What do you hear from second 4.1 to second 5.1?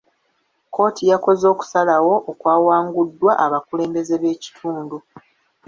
b'ekitundu.